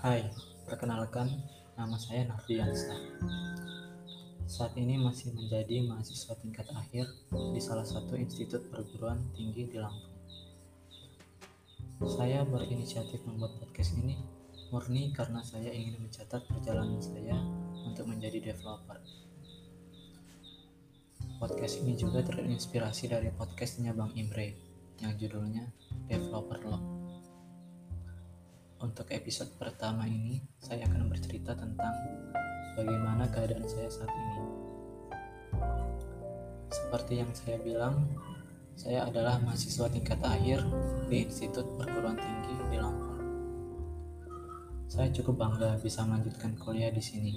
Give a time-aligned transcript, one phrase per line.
[0.00, 0.24] Hai,
[0.64, 1.28] perkenalkan
[1.76, 2.96] nama saya Nafriansa.
[4.48, 10.16] Saat ini masih menjadi mahasiswa tingkat akhir di salah satu institut perguruan tinggi di Lampung.
[12.16, 14.16] Saya berinisiatif membuat podcast ini
[14.72, 17.36] murni karena saya ingin mencatat perjalanan saya
[17.84, 19.04] untuk menjadi developer.
[21.36, 24.56] Podcast ini juga terinspirasi dari podcastnya Bang Imre
[25.04, 25.68] yang judulnya
[26.08, 26.99] Developer Law.
[28.80, 31.92] Untuk episode pertama ini, saya akan bercerita tentang
[32.80, 34.40] bagaimana keadaan saya saat ini.
[36.72, 38.08] Seperti yang saya bilang,
[38.80, 40.64] saya adalah mahasiswa tingkat akhir
[41.12, 43.20] di Institut Perguruan Tinggi di Lampung.
[44.88, 47.36] Saya cukup bangga bisa melanjutkan kuliah di sini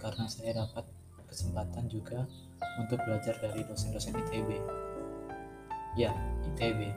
[0.00, 0.88] karena saya dapat
[1.28, 2.24] kesempatan juga
[2.80, 4.56] untuk belajar dari dosen-dosen ITB.
[6.00, 6.16] Ya,
[6.48, 6.96] ITB,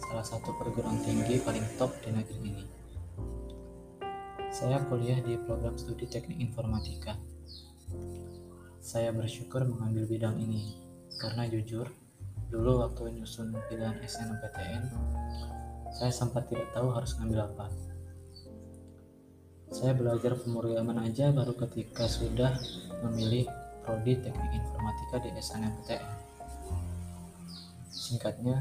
[0.00, 2.78] salah satu perguruan tinggi paling top di negeri ini.
[4.58, 7.14] Saya kuliah di program studi teknik informatika.
[8.82, 10.74] Saya bersyukur mengambil bidang ini
[11.14, 11.86] karena jujur,
[12.50, 14.82] dulu waktu nyusun pilihan SNMPTN,
[15.94, 17.70] saya sempat tidak tahu harus ngambil apa.
[19.70, 22.50] Saya belajar pemrograman aja baru ketika sudah
[23.06, 23.46] memilih
[23.86, 26.06] prodi teknik informatika di SNMPTN.
[27.94, 28.58] Singkatnya,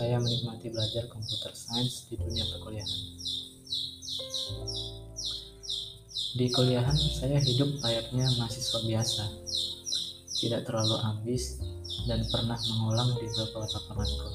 [0.00, 3.45] saya menikmati belajar computer science di dunia perkuliahan.
[6.36, 9.24] Di kuliahan saya hidup layaknya mahasiswa biasa,
[10.36, 11.56] tidak terlalu ambis
[12.04, 14.28] dan pernah mengulang di beberapa temanku.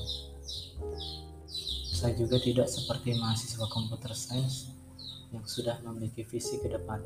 [1.93, 4.73] Saya juga tidak seperti mahasiswa computer science
[5.29, 7.05] yang sudah memiliki visi ke depan.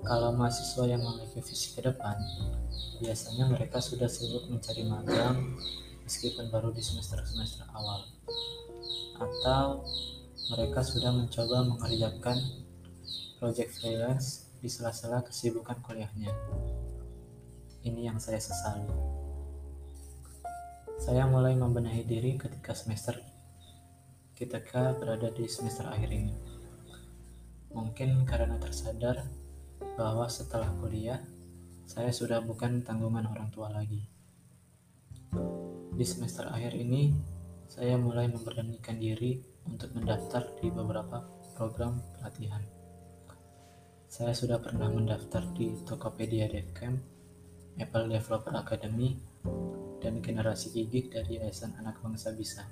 [0.00, 2.16] Kalau mahasiswa yang memiliki visi ke depan,
[3.04, 5.52] biasanya mereka sudah sibuk mencari magang
[6.08, 8.08] meskipun baru di semester-semester awal.
[9.20, 9.84] Atau
[10.56, 12.63] mereka sudah mencoba mengerjakan
[13.38, 16.32] project freelance di sela-sela kesibukan kuliahnya.
[17.84, 18.88] Ini yang saya sesali.
[21.02, 23.20] Saya mulai membenahi diri ketika semester
[24.34, 26.34] ketika berada di semester akhir ini.
[27.70, 29.22] Mungkin karena tersadar
[29.94, 31.22] bahwa setelah kuliah,
[31.86, 34.02] saya sudah bukan tanggungan orang tua lagi.
[35.94, 37.14] Di semester akhir ini,
[37.70, 39.38] saya mulai memberanikan diri
[39.70, 41.22] untuk mendaftar di beberapa
[41.54, 42.83] program pelatihan.
[44.14, 47.02] Saya sudah pernah mendaftar di Tokopedia DevCamp,
[47.82, 49.18] Apple Developer Academy,
[49.98, 52.62] dan generasi gigih dari Yayasan Anak Bangsa Bisa.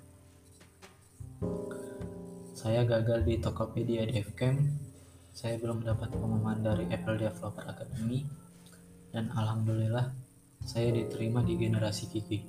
[2.54, 4.70] Saya gagal di Tokopedia DevCamp,
[5.34, 8.22] saya belum mendapat pengumuman dari Apple Developer Academy,
[9.10, 10.14] dan alhamdulillah
[10.62, 12.46] saya diterima di generasi gigih.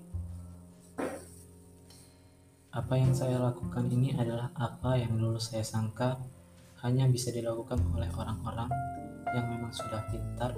[2.70, 6.43] Apa yang saya lakukan ini adalah apa yang dulu saya sangka
[6.84, 8.68] hanya bisa dilakukan oleh orang-orang
[9.32, 10.52] yang memang sudah pintar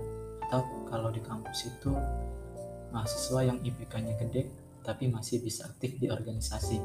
[0.49, 1.93] atau kalau di kampus itu
[2.89, 4.49] mahasiswa yang IPK-nya gede
[4.85, 6.77] tapi masih bisa aktif di organisasi.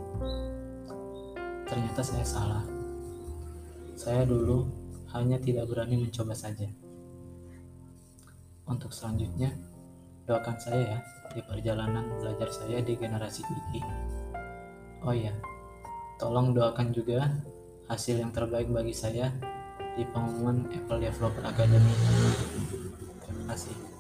[1.68, 2.64] Ternyata saya salah.
[3.96, 4.64] Saya dulu
[5.12, 6.64] hanya tidak berani mencoba saja.
[8.64, 9.52] Untuk selanjutnya,
[10.24, 10.98] doakan saya ya
[11.36, 13.82] di perjalanan belajar saya di generasi gigi.
[15.04, 15.36] Oh ya,
[16.16, 17.28] tolong doakan juga
[17.90, 19.34] hasil yang terbaik bagi saya
[19.98, 21.94] di pengumuman Apple Developer Academy.
[23.26, 23.99] Terima kasih.